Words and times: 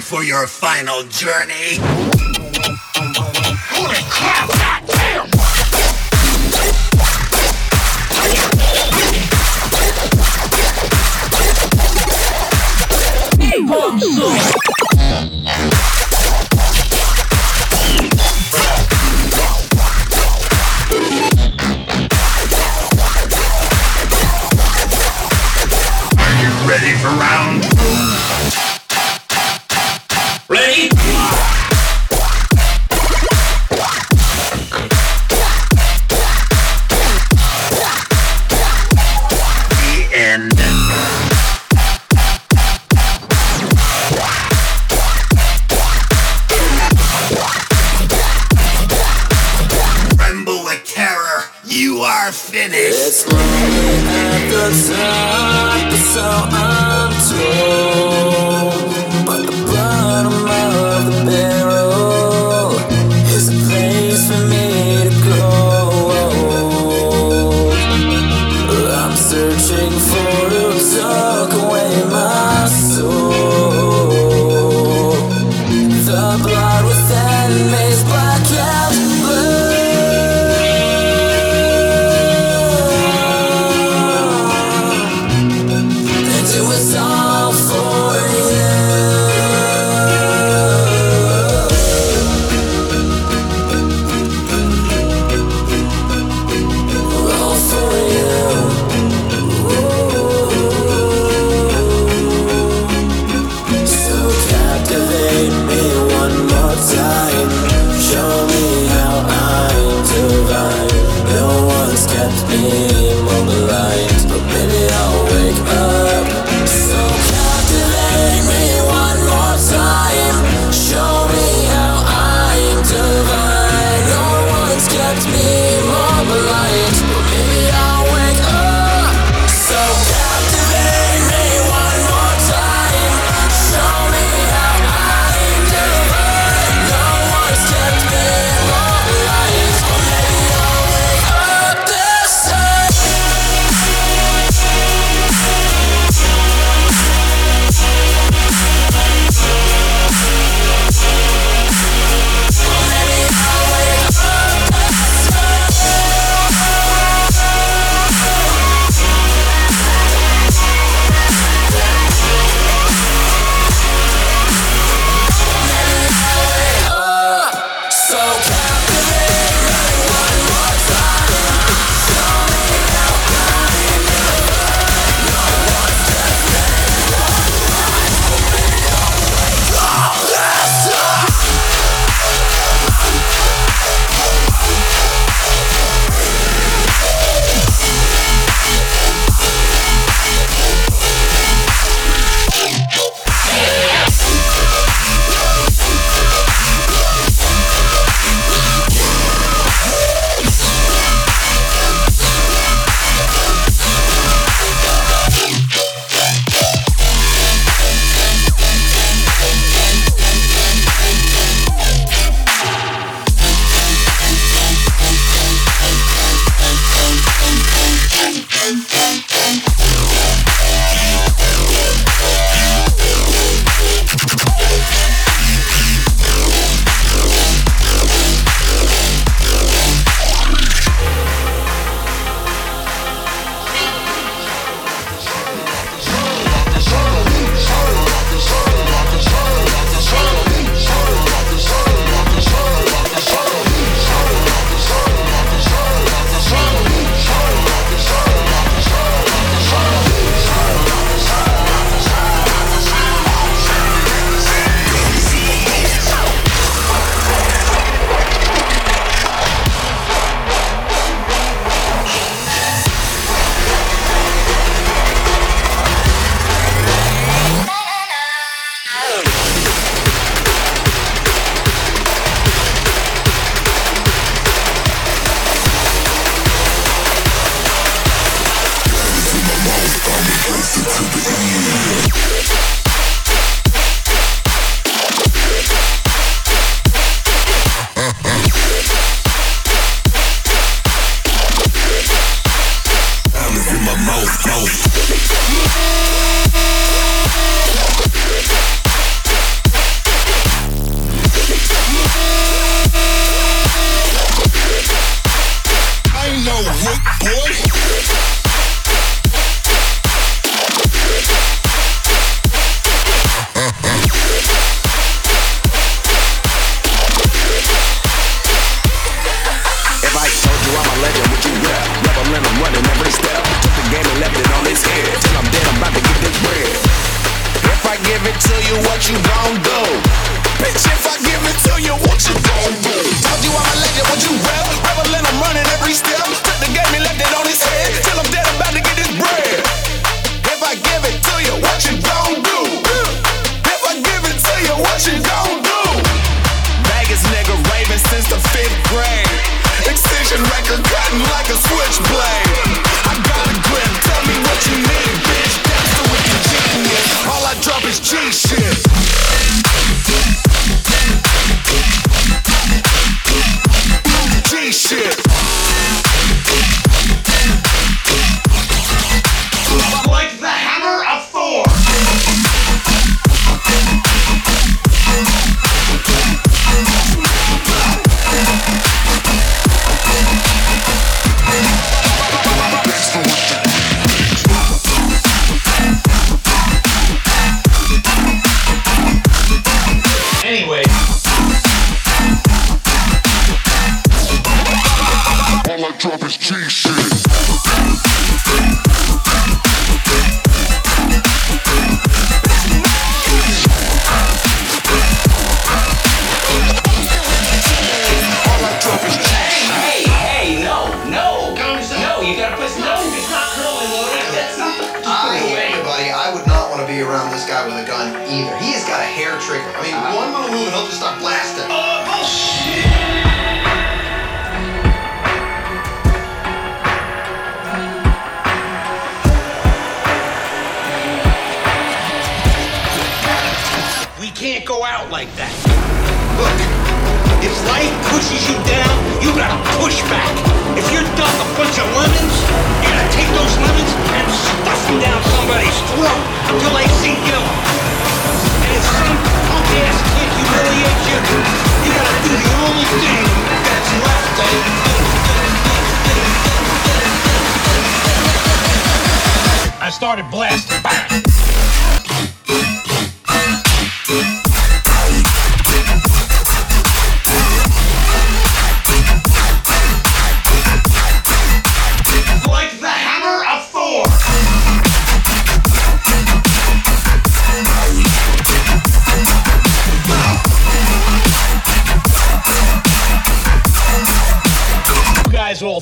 for 0.00 0.22
your 0.24 0.46
final 0.46 1.02
journey. 1.04 2.19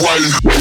one. 0.05 0.54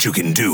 What 0.00 0.06
you 0.06 0.12
can 0.12 0.32
do. 0.32 0.49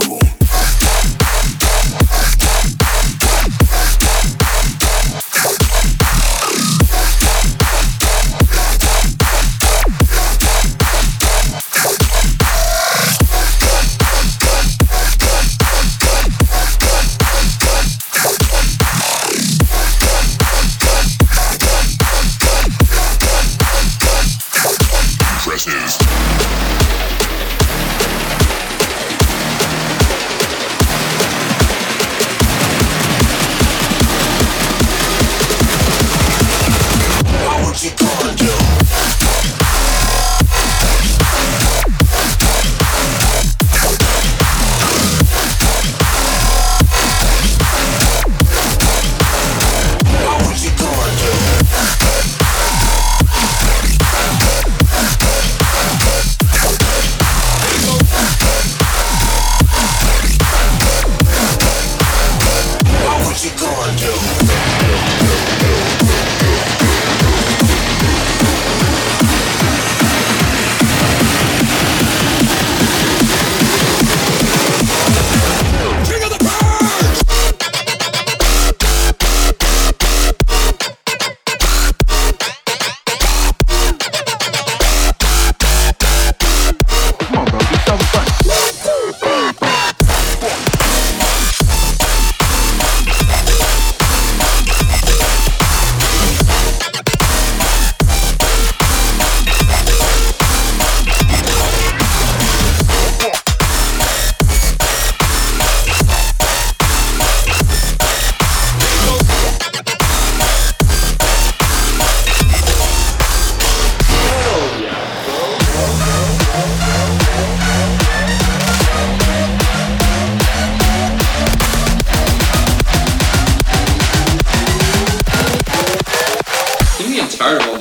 Carnival. 127.46 127.75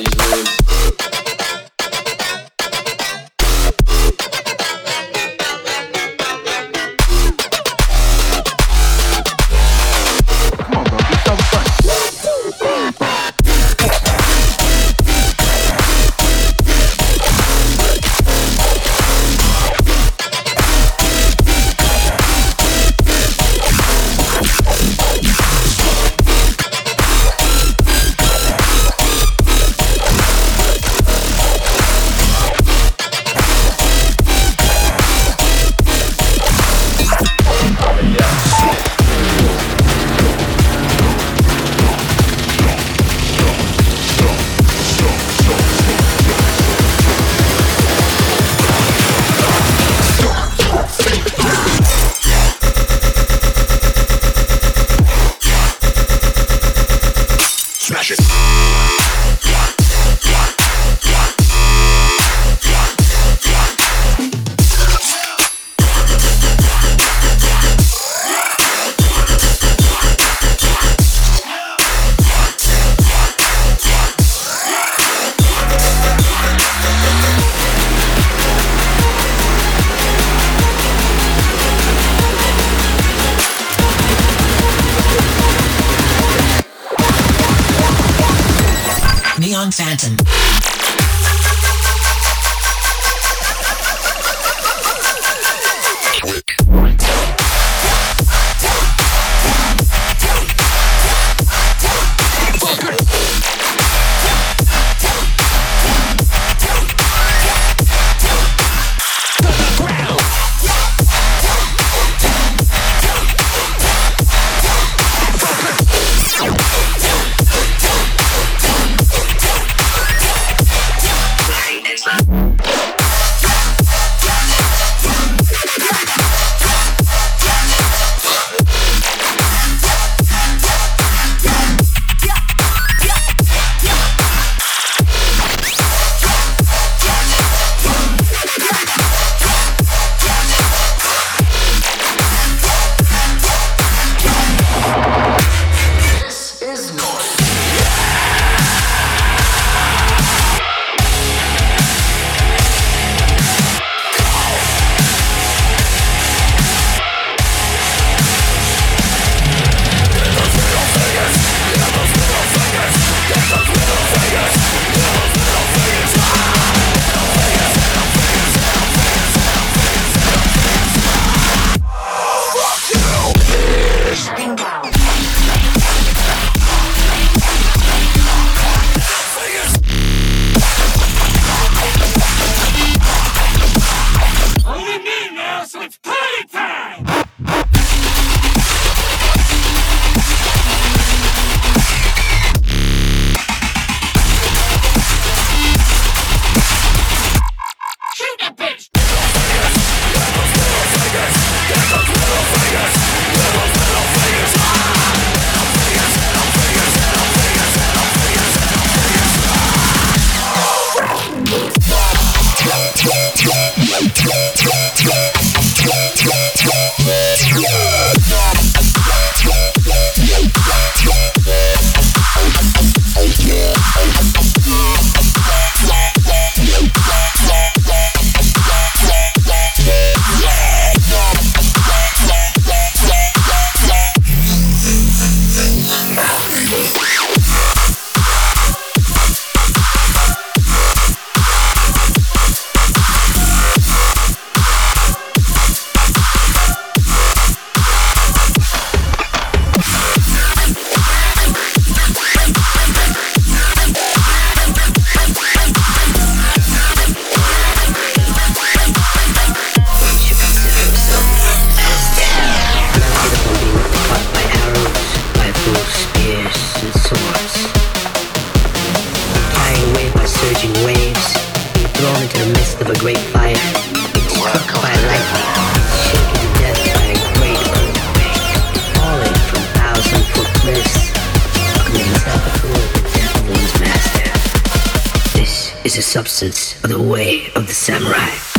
is 285.85 285.97
a 285.97 286.01
substance 286.01 286.83
of 286.83 286.89
the 286.89 286.99
way 286.99 287.51
of 287.55 287.67
the 287.67 287.73
samurai. 287.73 288.54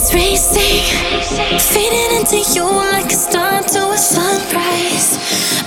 it's 0.00 0.14
racing, 0.14 0.80
fading 1.60 2.16
into 2.16 2.38
you 2.54 2.64
like 2.64 3.12
a 3.12 3.14
star 3.14 3.60
to 3.60 3.90
a 3.90 3.98
sunrise. 3.98 5.18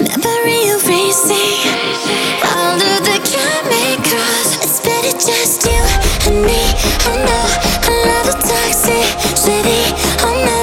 Memory 0.02 0.74
erasing 0.74 1.62
all 2.42 2.74
of 2.74 3.00
the 3.06 3.20
chemicals. 3.30 4.58
It's 4.66 4.80
better 4.82 5.12
just 5.12 5.66
you 5.66 5.84
and 6.26 6.42
me. 6.42 6.64
I 7.06 7.16
know 7.28 7.46
I 7.86 8.06
love 8.10 8.34
a 8.34 8.38
toxicity. 8.42 9.94
I 10.26 10.46
know. 10.46 10.63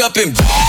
up 0.00 0.16
and. 0.16 0.63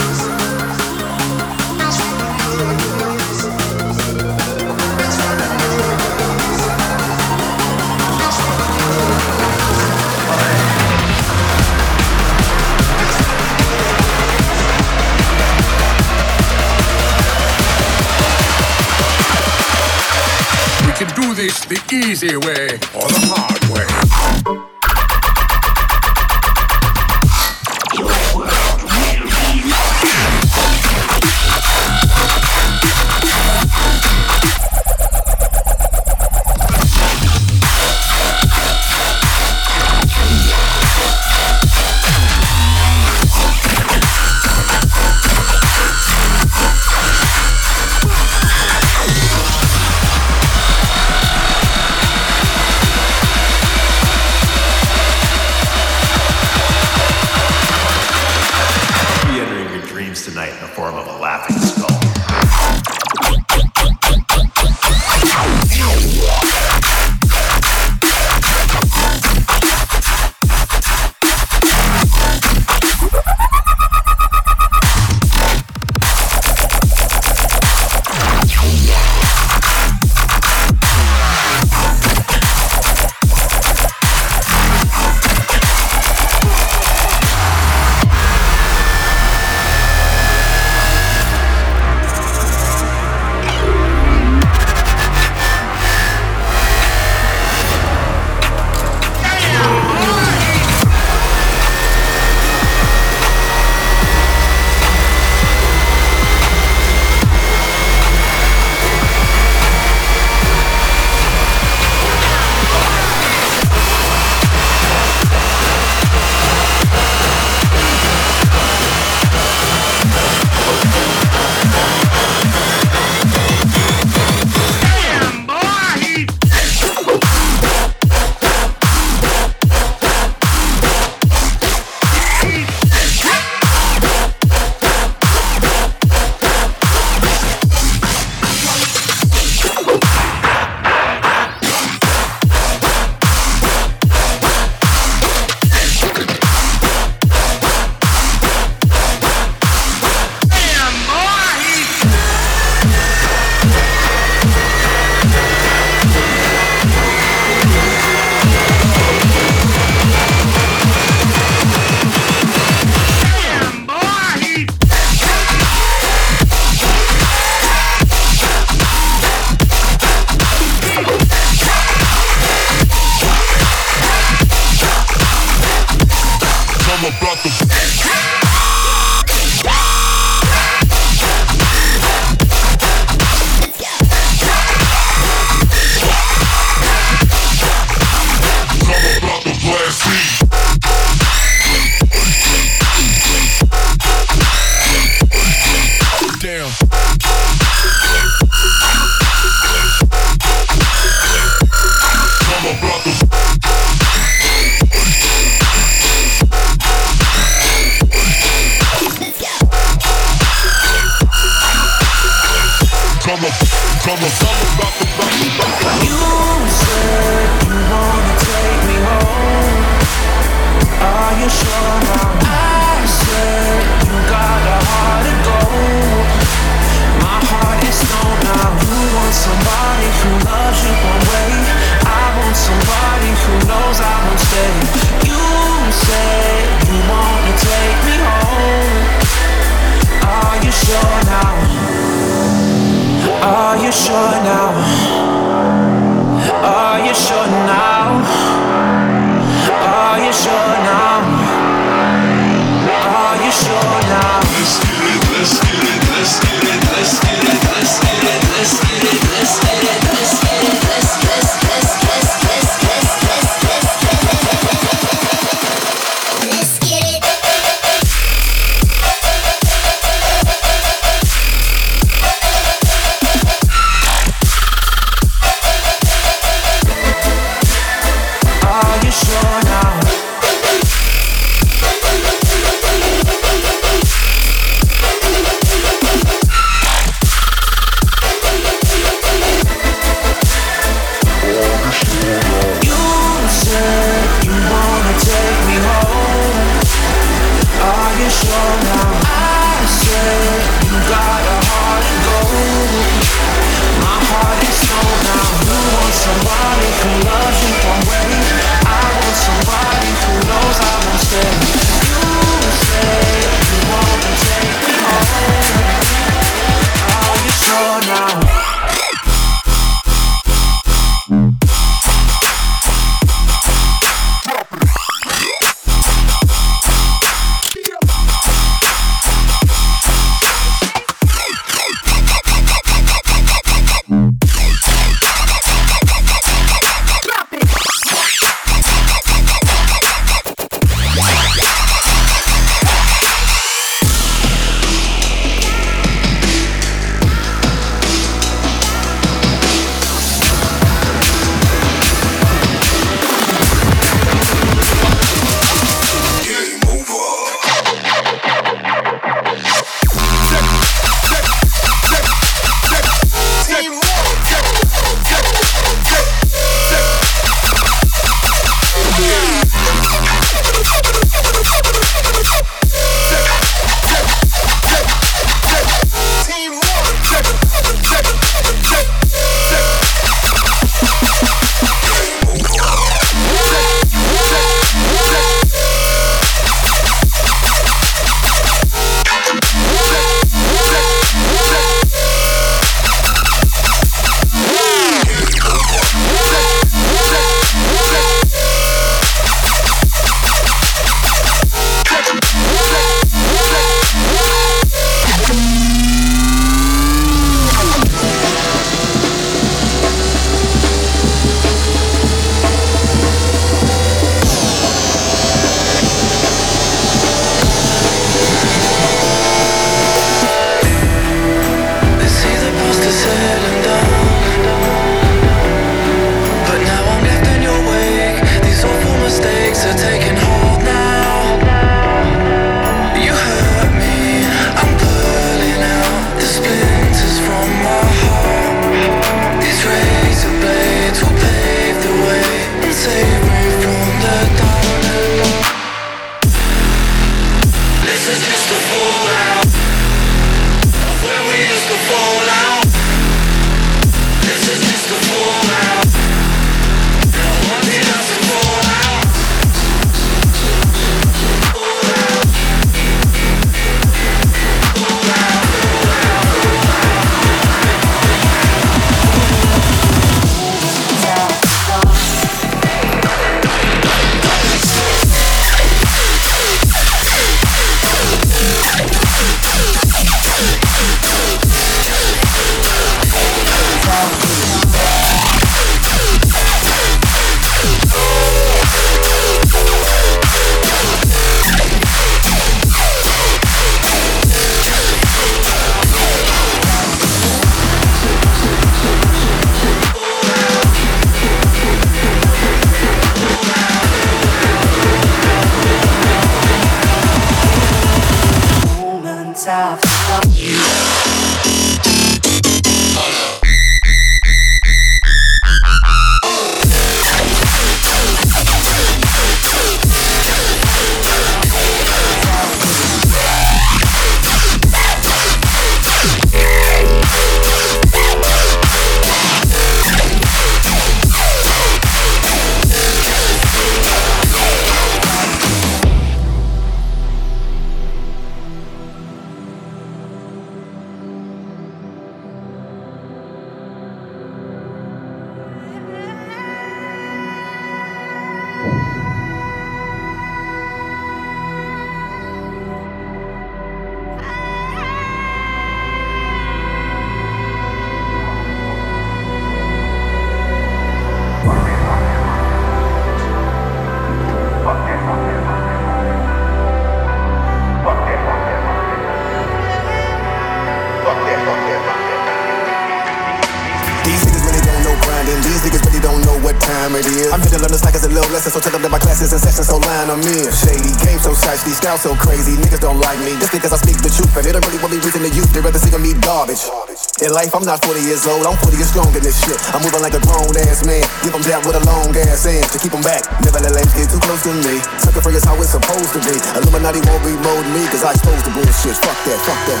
In 587.44 587.52
life, 587.52 587.76
I'm 587.76 587.84
not 587.84 588.00
40 588.00 588.24
years 588.24 588.48
old, 588.48 588.64
I'm 588.64 588.72
40 588.80 588.96
years 588.96 589.12
strong 589.12 589.28
in 589.36 589.44
this 589.44 589.52
shit. 589.60 589.76
I'm 589.92 590.00
moving 590.00 590.24
like 590.24 590.32
a 590.32 590.40
grown 590.40 590.72
ass 590.88 591.04
man, 591.04 591.20
give 591.44 591.52
them 591.52 591.60
down 591.60 591.84
with 591.84 591.92
a 591.92 592.00
long 592.08 592.32
ass 592.32 592.64
hand 592.64 592.88
to 592.88 592.96
keep 592.96 593.12
them 593.12 593.20
back. 593.20 593.44
Never 593.60 593.84
let 593.84 593.92
lames 593.92 594.16
get 594.16 594.32
too 594.32 594.40
close 594.40 594.64
to 594.64 594.72
me. 594.72 594.96
Sucker 595.20 595.44
free 595.44 595.52
is 595.52 595.60
how 595.60 595.76
it's 595.76 595.92
supposed 595.92 596.32
to 596.32 596.40
be. 596.40 596.56
Illuminati 596.72 597.20
won't 597.28 597.44
remote 597.44 597.84
me, 597.92 598.08
cause 598.08 598.24
I 598.24 598.32
expose 598.32 598.64
the 598.64 598.72
bullshit. 598.72 599.20
Fuck 599.20 599.36
that, 599.44 599.60
fuck 599.60 599.76
that. 599.76 600.00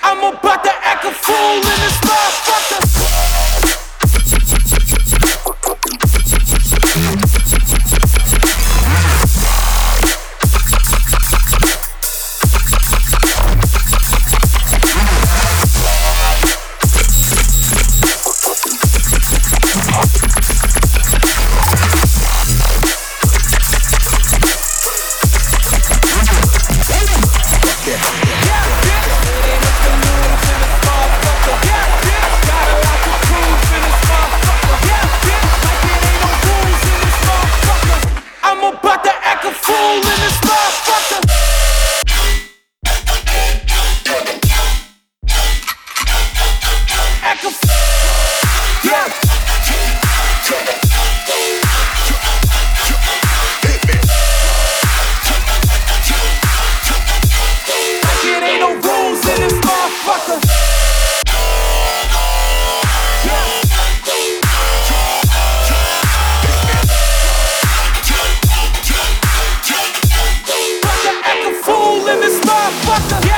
I'm 0.00 0.32
about 0.32 0.64
to 0.64 0.72
act 0.80 1.04
a 1.04 1.12
fool 1.12 1.60
in 1.60 1.60
this 1.60 2.00
motherfucker. 2.08 3.03
This 72.84 72.98
motherfucker. 72.98 73.33